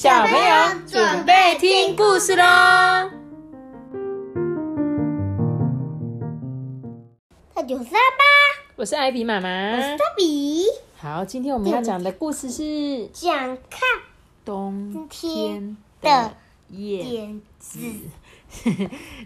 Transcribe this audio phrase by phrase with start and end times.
[0.00, 2.44] 小朋友准备听故事喽！
[7.52, 8.24] 大九三八，
[8.76, 9.96] 我是艾比妈妈我是妈。
[9.96, 10.66] 托比，
[10.96, 13.80] 好，今天我们要讲的故事是想看
[14.44, 16.32] 冬天的
[16.68, 17.80] 燕子。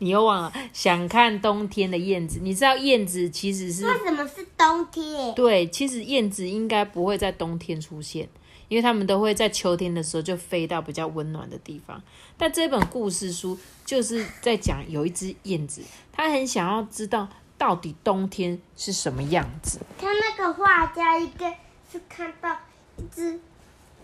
[0.00, 2.40] 你又忘了想看冬天的燕子？
[2.42, 5.34] 你知道燕子其实是为什么是冬天？
[5.34, 8.28] 对，其实燕子应该不会在冬天出现，
[8.68, 12.02] 因为他们都会在秋天的时候就飞到比较温暖的地方。
[12.36, 15.82] 但这本故事书就是在讲有一只燕子，
[16.12, 19.80] 它很想要知道到底冬天是什么样子。
[19.98, 21.58] 他那个画家应该
[21.90, 22.56] 是看到
[22.96, 23.40] 一只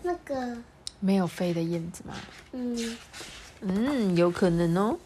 [0.01, 0.57] 那个，
[0.99, 2.13] 没有飞的燕子吗？
[2.51, 2.97] 嗯，
[3.61, 4.97] 嗯，有可能哦。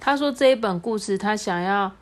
[0.00, 1.92] 他说这一本故事，他想要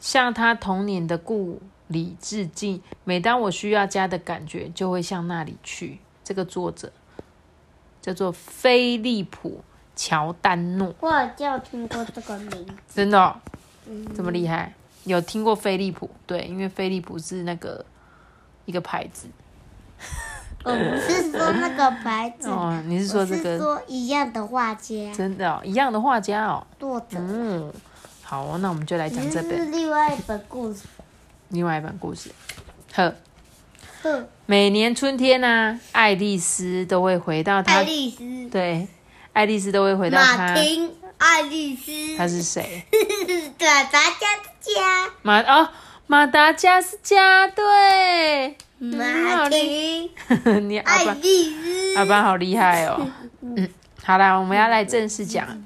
[0.00, 2.82] 像他童年的故里致敬。
[3.04, 5.98] 每当我需要家的感觉，就会向那里去。
[6.22, 6.90] 这个作者
[8.00, 9.50] 叫做菲利普·
[9.94, 12.72] 乔丹诺，我好像有听过这个名字。
[12.94, 13.36] 真的、哦、
[13.86, 14.72] 嗯，这么厉害？
[15.04, 16.08] 有听过飞利浦？
[16.26, 17.84] 对，因为飞利浦是那个
[18.64, 19.28] 一个牌子。
[20.64, 23.58] 我不是说那个牌子，哦，你是说 这个？
[23.58, 26.66] 说一样的画家真的、哦、一样的画家哦。
[26.78, 27.70] 作者，嗯，
[28.22, 30.86] 好哦，那我们就来讲这本是本另外一本故事。
[31.54, 32.30] 另外一本故事。
[32.92, 33.14] 呵，
[34.02, 38.88] 呵，每年春天呢、爱丽丝都会回到她爱丽丝，对，
[39.32, 40.54] 爱丽丝都会回到马她。
[40.54, 42.84] 丁，爱丽丝，她是谁？
[43.60, 45.68] 马达加斯加，马哦，
[46.06, 50.10] 马达加斯加，对，马丁，
[50.68, 53.08] 你阿爱爸丽丝，阿爸好厉害哦。
[53.40, 53.68] 嗯，
[54.02, 55.64] 好啦，我们要来正式讲。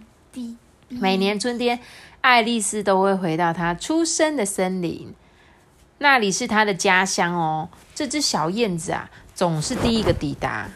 [0.90, 1.80] 每年春天，
[2.20, 5.14] 爱丽丝都会回到她出生的森林，
[5.98, 7.68] 那里是它的家乡哦。
[7.94, 10.68] 这只小燕子啊，总是第一个抵达。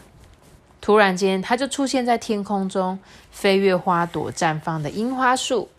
[0.81, 2.99] 突然间，它就出现在天空中，
[3.31, 5.69] 飞越花朵绽放的樱花树。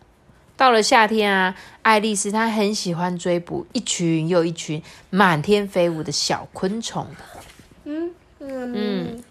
[0.57, 7.05] 到了夏天啊，爱丽丝她很喜欢追捕一群又一群满天飞舞的小昆虫。
[7.83, 9.23] 嗯嗯嗯，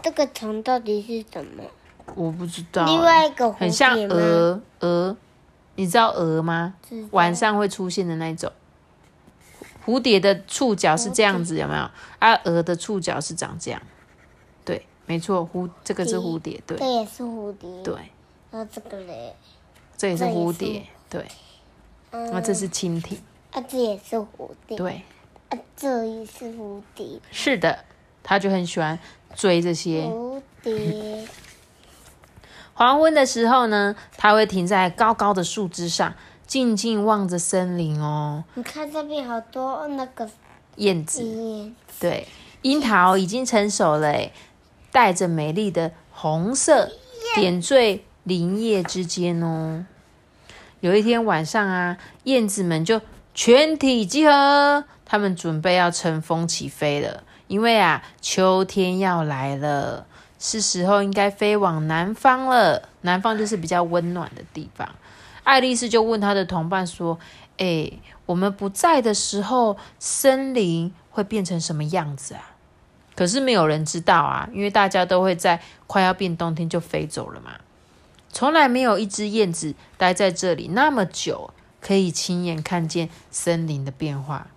[0.00, 1.64] 这个虫到底是什么？
[2.14, 4.14] 我不知道欸，另外一个很像蝶吗？
[4.14, 5.16] 蛾蛾，
[5.74, 6.74] 你知道蛾吗？
[7.10, 8.52] 晚上会出现的那一种。
[9.84, 11.90] 蝴蝶的触角是这样子，有没有？
[12.18, 13.80] 啊，蛾的触角是长这样。
[14.64, 17.82] 对，没错，蝴这个是蝴蝶，对这也是蝴蝶。
[17.82, 17.94] 对，
[18.50, 19.34] 那这个嘞？
[19.96, 21.24] 这也是蝴蝶，对。
[22.10, 23.18] 嗯，那这是蜻蜓，
[23.50, 24.78] 啊，这也是蝴蝶。
[24.78, 25.02] 对，
[25.48, 27.20] 啊，这也是蝴蝶。
[27.32, 27.84] 是的，
[28.22, 28.96] 他就很喜欢
[29.34, 30.04] 追这些。
[30.04, 31.26] 蝴蝶，
[32.72, 36.14] 黄昏的时候呢，它会停在高高的树枝上，
[36.46, 38.44] 静静望着森林哦。
[38.54, 40.28] 你看这边好多那个
[40.76, 42.26] 燕子，烟，对，
[42.62, 44.32] 樱桃已经成熟了，诶，
[44.92, 46.90] 带着美丽的红色
[47.34, 49.84] 点缀林叶之间哦。
[50.80, 53.00] 有一天晚上啊，燕子们就
[53.34, 57.22] 全体集合，它们准备要乘风起飞了。
[57.46, 60.06] 因为啊，秋天要来了，
[60.38, 62.88] 是时候应该飞往南方了。
[63.02, 64.88] 南方就是比较温暖的地方。
[65.44, 67.18] 爱丽丝就问她的同伴说
[67.58, 67.92] ：“哎，
[68.26, 72.50] 我们不在的时候，森林会变成什么样子啊？”
[73.14, 77.52] 可是没有人知道啊，因为大家都会在快要变冬天就飞走了嘛。
[78.32, 84.48] 从来没有一只燕子待在这里那么久，可以亲眼看见森林的变化。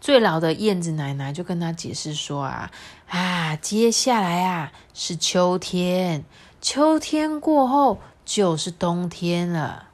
[0.00, 2.70] 最老的燕子奶奶就跟他解释说：“啊
[3.08, 6.24] 啊，接下来啊是秋天，
[6.60, 9.88] 秋天过后就是冬天了。”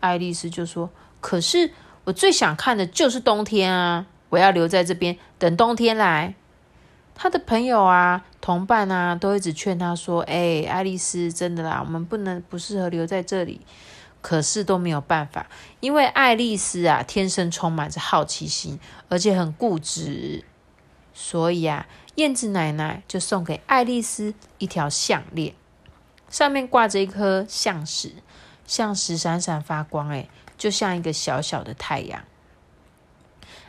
[0.00, 0.88] 爱丽丝就说
[1.20, 1.70] ：“可是
[2.04, 4.06] 我最想看的就是冬天啊！
[4.30, 6.34] 我要留在这边等冬天来。”
[7.14, 13.60] 他的朋友啊、同伴啊，都一直劝他说：“哎、爱丽丝，真的啦，我们不能不适合留在这里。”
[14.20, 15.46] 可是都没有办法，
[15.78, 20.44] 因为爱丽丝啊，天生充满着好奇心，而且很固执，
[21.14, 25.54] 所以啊，燕子奶奶就送给爱丽丝一条项链，
[26.28, 28.12] 上面挂着一颗象石，
[28.66, 32.22] 象石闪闪发光，哎，就像一个小小的太阳。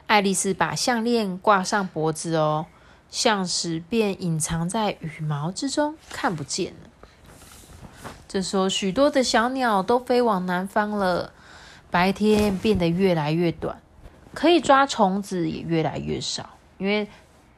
[0.07, 2.65] 爱丽丝把项链挂上脖子哦，
[3.09, 6.89] 象石便隐藏在羽毛之中，看不见了。
[8.27, 11.31] 这时候，许多的小鸟都飞往南方了，
[11.89, 13.81] 白天变得越来越短，
[14.33, 17.07] 可以抓虫子也越来越少，因为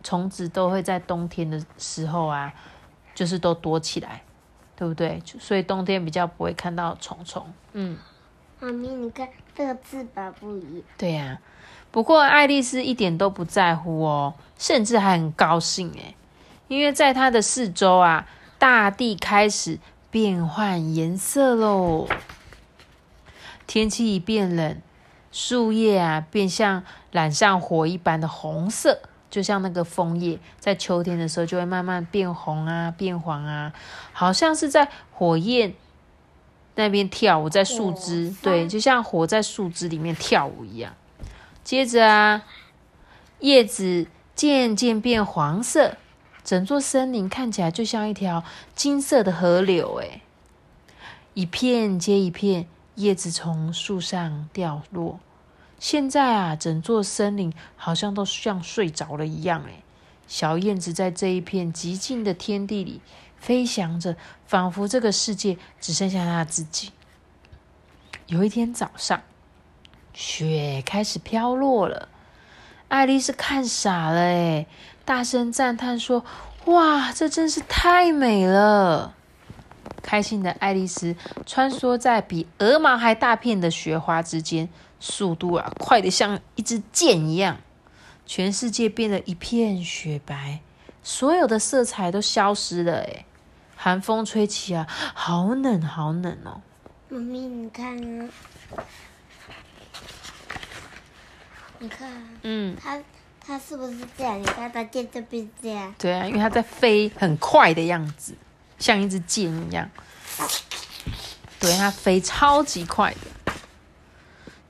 [0.03, 2.53] 虫子都会在冬天的时候啊，
[3.13, 4.24] 就是都躲起来，
[4.81, 5.22] 对不对？
[5.39, 7.45] 所以冬天比较不会看到虫虫。
[7.74, 7.95] 嗯，
[8.60, 10.83] 妈咪，你看这个翅膀不一样。
[10.98, 11.38] 对呀、
[11.92, 16.16] 不过爱丽丝一点都不在乎哦，甚至还很高兴诶，
[16.68, 19.78] 因为在它的四周啊，大地开始
[20.10, 22.07] 变换颜色喽。
[23.68, 24.81] 天气一变冷，
[25.31, 29.00] 树叶啊变像染上火一般的红色，
[29.31, 33.74] 就像那个枫叶，在秋天的时候就会慢慢变红啊、变黄啊，
[34.12, 35.74] 好像是在火焰
[36.75, 40.94] 那边跳舞，在树枝火，对，就像火在树枝里面跳舞一样。
[41.63, 42.44] 接着啊，
[43.39, 45.95] 叶子渐渐变黄色，
[46.44, 48.44] 整座森林看起来就像一条
[48.75, 50.22] 金色的河流，哎，
[51.34, 55.19] 一片接一片叶子从树上掉落。
[55.81, 59.81] 现在啊，整座森林好像都像睡着了一样，哎，
[60.28, 63.01] 小燕子在这一片寂静的天地里
[63.36, 66.92] 飞翔着，仿佛这个世界只剩下它自己。
[68.28, 69.24] 有一天早上，
[70.13, 72.10] 雪开始飘落了，
[72.88, 74.68] 爱丽丝看傻了，哎，
[75.04, 76.24] 大声赞叹说
[76.66, 79.16] ：“哇，这真是太美了！”
[80.04, 81.16] 开心的爱丽丝
[81.48, 84.69] 穿梭在比鹅毛还大片的雪花之间，
[85.01, 87.57] 速度啊快得像一支箭一样。
[88.25, 90.62] 全世界变得一片雪白，
[91.03, 93.00] 所有的色彩都消失了。
[93.00, 93.25] 哎，
[93.75, 96.62] 寒风吹起啊，好冷好冷哦。
[97.09, 98.30] 妈咪，你看啊，
[101.80, 102.98] 你看啊，嗯，它
[103.45, 104.39] 它是不是这样？
[104.39, 108.33] 你看它在这边这样，对啊，因为它在飞很快的样子，
[108.80, 109.89] 像一支箭一样。
[111.59, 113.40] 对，它飞超级快的。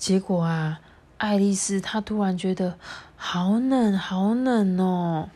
[0.01, 0.79] 结果啊，
[1.19, 2.75] 爱丽丝她突然觉得
[3.15, 5.29] 好冷，好冷哦。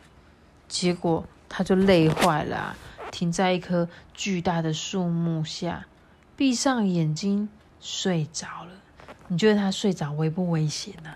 [0.66, 2.76] 结果她就累坏了啊、
[3.12, 5.86] 停在一棵巨大的树木下，
[6.36, 7.48] 闭上眼睛
[7.80, 8.72] 睡着了。
[9.28, 11.14] 你觉得她睡着危不危险呢？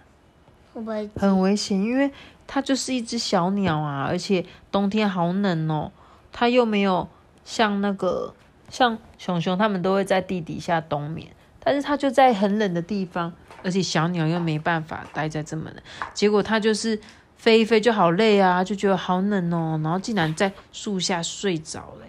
[1.17, 2.13] 很危险，因为
[2.47, 5.91] 它就是一只小鸟啊，而且冬天好冷哦，
[6.31, 7.09] 它又没有
[7.45, 8.33] 像那个
[8.69, 15.83] 像熊熊，它们都会在地底下冬眠，但是它就在很冷的地方，而且小鸟又没办法待在这么冷，
[16.15, 17.01] 结果它就是
[17.37, 22.07] 飞一飞就好累啊，就觉得好冷哦，然后竟然在树下睡着了。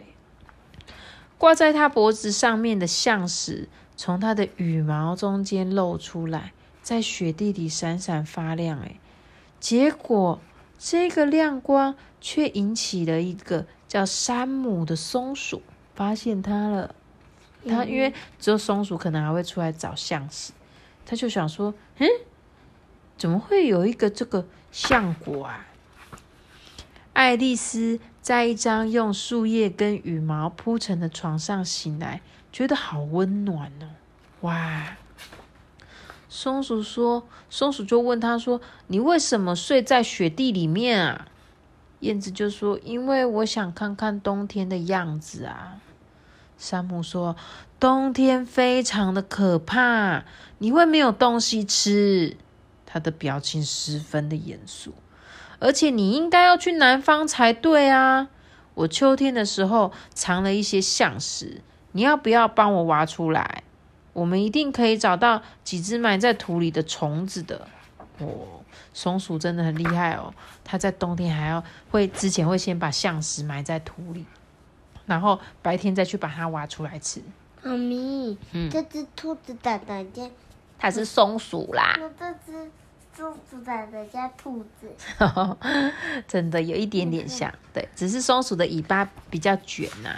[1.37, 3.67] 挂在它脖子上面的象石
[3.97, 8.79] 从它的羽毛中间露出来，在雪地里闪闪发亮。
[8.81, 8.99] 哎，
[9.59, 10.39] 结果
[10.77, 15.63] 这个亮光却引起了一个叫山姆的松鼠，
[15.95, 16.93] 发现它了。
[17.67, 20.53] 它因为只有松鼠可能还会出来找橡子，
[21.05, 22.07] 他就想说：“嗯，
[23.17, 25.67] 怎么会有一个这个橡果啊？”
[27.13, 32.21] 爱丽丝在一张用树叶跟羽毛铺成的床上醒来，
[32.51, 33.89] 觉得好温暖哦！
[34.41, 34.97] 哇！
[36.29, 41.27] 松鼠说：“松鼠就问他说，你为什么睡在雪地里面啊？”
[41.99, 45.81] 燕子就说：“因为我想看看冬天的样子啊。”
[46.61, 47.35] 山姆说
[47.79, 50.23] ：“冬天非常的可怕，
[50.59, 52.37] 你会没有东西吃。”
[52.85, 54.93] 他的表情十分的严肃，
[55.57, 58.27] 而且你应该要去南方才对啊！
[58.75, 61.61] 我秋天的时候藏了一些象石，
[61.93, 63.63] 你要不要帮我挖出来？
[64.13, 67.67] 我们一定可以找到几只埋在土里的虫子的。
[68.19, 68.61] 哦，
[68.93, 70.31] 松鼠真的很厉害哦，
[70.63, 74.27] 它在冬天还要会之前会先把象石埋在土里，
[75.05, 77.21] 然后白天再去把它挖出来吃。
[77.63, 80.29] 妈咪，嗯这只兔子长得像，
[80.79, 82.71] 它是松鼠啦，那这只
[83.15, 84.89] 松鼠长得像兔子。
[86.27, 90.09] 真的有一点点像，对，只是松鼠的尾巴比较卷呐、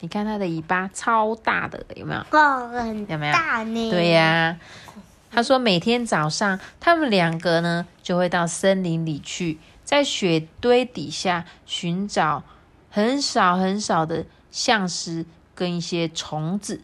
[0.00, 2.20] 你看它的尾巴超大的，有没有？
[2.38, 3.90] 哦，很有没有大呢？
[3.90, 4.58] 对呀、
[5.30, 12.42] 他说每天早上，他们两个呢就会到森林里去，在雪堆底下寻找
[12.94, 16.82] 很少很少的象石跟一些虫子。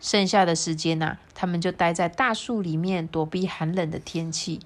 [0.00, 4.60] 剩下的时间呢、他们就待在大树里面躲避寒冷的天气，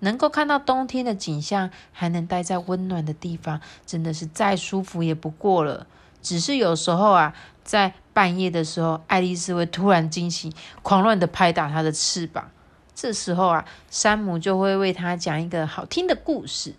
[0.00, 5.86] 能够看到冬天的景象，还能待在温暖的地方，真的是再舒服也不过了。
[6.20, 12.50] 只是有时候啊，在半夜的时候，爱丽丝会突然惊醒，狂乱的拍打她的翅膀。
[12.94, 16.74] 这时候啊，山姆就会为她讲一个好听的故事，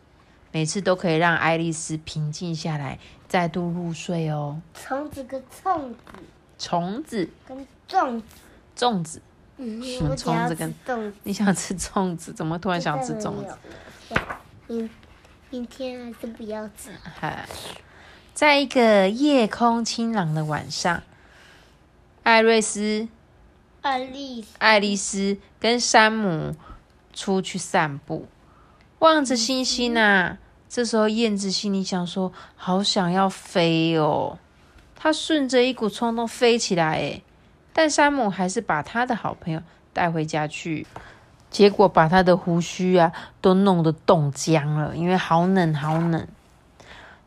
[0.52, 4.62] 每次都可以让爱丽丝平静下来，再度入睡哦。
[4.74, 5.96] 虫子跟粽子
[6.58, 8.24] 虫子、跟粽子。
[8.78, 9.22] 粽子，
[9.58, 11.14] 嗯，嗯我想要吃虫子跟粽子。
[11.24, 12.32] 你想吃粽子？
[12.36, 13.58] 怎么突然想吃粽子？
[14.68, 14.90] 明
[15.50, 16.92] 明天还是不要吃。
[17.04, 17.48] 嗨，
[18.34, 21.04] 在一个夜空清朗的晚上，
[22.24, 23.08] 艾瑞斯
[23.82, 26.56] 爱丽丝，爱丽丝跟山姆
[27.14, 28.28] 出去散步，
[29.00, 30.38] 望着星星啊。
[30.68, 34.38] 这时候燕子心里想说：“好想要飞哦！”
[34.96, 37.24] 它顺着一股冲动飞起来，诶
[37.72, 39.62] 但山姆还是把他的好朋友
[39.94, 40.88] 带回家去，
[41.52, 46.28] 结果把他的胡须啊都弄得冻僵了，因为好冷好冷。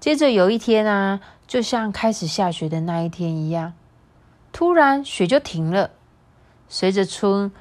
[0.00, 3.74] 接着有一天啊，就像开始下雪的那一天一样，
[4.52, 5.90] 突然雪就停了。
[6.68, 7.52] 随着春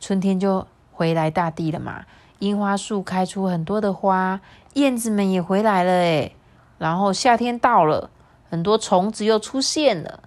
[0.00, 2.04] 春天就回来大地了嘛，
[2.38, 4.40] 樱花树开出很多的花，
[4.74, 6.36] 燕子们也回来了诶
[6.78, 8.10] 然后夏天到了，
[8.48, 10.20] 很多虫子又出现了。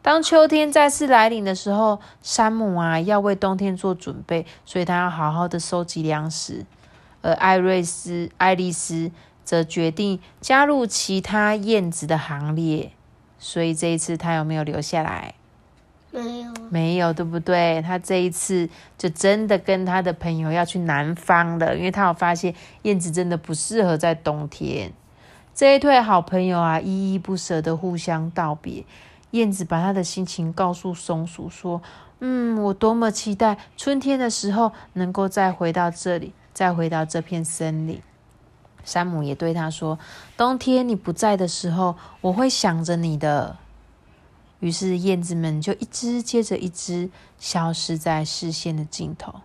[0.00, 6.66] 当秋天再次来临的时候，山姆啊要为冬天做准备，所以他要好好的收集粮食。
[7.20, 9.12] 而艾瑞斯、爱丽丝
[9.44, 12.92] 则决定加入其他燕子的行列。
[13.38, 15.34] 所以这一次他有没有留下来？
[16.14, 17.80] 没有，没有，对不对？
[17.80, 24.92] 他这一次就真的跟他的朋友要去南方了，因为他有发现燕子真的不适合在冬天。
[25.54, 28.84] 这一对好朋友啊，依依不舍的互相道别。
[29.30, 31.80] 燕子把他的心情告诉松鼠说
[32.20, 38.02] ：“嗯，我多么期待春天的时候能够再回到这里，再回到这片森林。”
[38.84, 39.98] 山姆也对他说
[40.36, 43.56] ：“冬天你不在的时候，我会想着你的。”
[44.62, 49.40] 于是燕子们就一只接着一只消失在视线的尽头，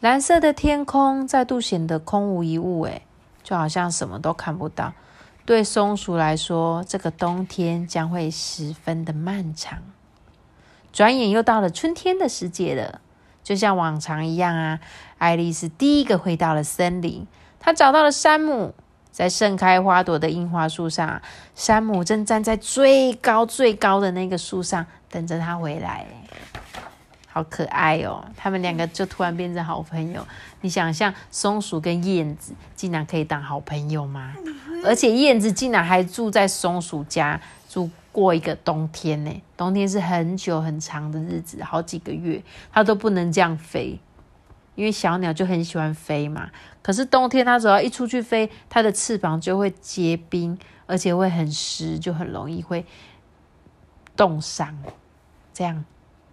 [0.00, 3.02] 蓝色的天空再度显得空无一物，诶，
[3.42, 4.94] 就好像什么都看不到。
[5.44, 9.82] 对松鼠来说，这个冬天将会十分的漫长。
[10.90, 13.02] 转眼又到了春天的时节了，
[13.44, 14.80] 就像往常一样啊，
[15.18, 17.26] 爱丽丝第一个回到了森林，
[17.60, 18.74] 她找到了山姆。
[19.16, 21.22] 在盛开花朵的樱花树上，
[21.54, 26.04] 山姆正站在最高最高的那个树上，等着他回来。
[27.26, 28.22] 好可爱哦！
[28.36, 30.20] 他们两个就突然变成好朋友。
[30.60, 34.34] 你想象松鼠跟燕子竟然可以当好朋友吗？
[34.84, 39.42] 而且燕子竟然还住在松鼠家住过一个冬天呢。
[39.56, 43.98] 冬天是很久很长的日子，好几个月，它都不能这样飞。
[44.76, 46.50] 因为小鸟就很喜欢飞嘛，
[46.82, 50.56] 可是冬天它只要一出去飞，它的翅膀就会结冰，
[50.86, 52.86] 而且会很湿，就很容易会
[54.14, 54.78] 冻伤。
[55.52, 55.84] 这样，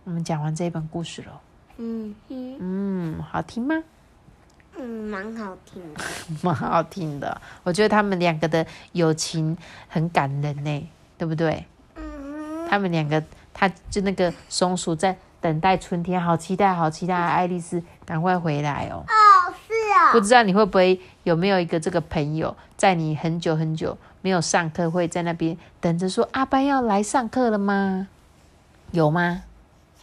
[0.04, 1.42] 我们讲完这一本故事了。
[1.78, 3.82] 嗯嗯嗯，好听吗？
[4.78, 6.04] 嗯，蛮好听的。
[6.44, 9.58] 蛮好听的，我觉得他们两个的友情
[9.88, 11.66] 很感人呢，对不对？
[11.96, 13.24] 嗯他们两个，
[13.54, 19.04] 他就那个松鼠在等待春天，好期待，好期待，爱丽丝赶快回来哦。
[19.06, 20.22] 哦，是啊不。
[20.22, 28.08] 知道你会不会有没有一个这个朋友，在你很久很久没有上课，会在那边等着说阿班要来上课了吗？
[28.92, 29.44] 有吗？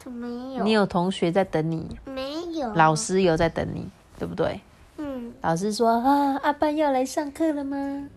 [0.04, 0.64] 没有？
[0.64, 2.74] 你有同学在等你，没有？
[2.74, 4.60] 老师有在等你，对不对？
[4.98, 8.08] 嗯，老师说啊，阿班要来上课了吗？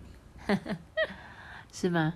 [1.72, 2.16] 是吗？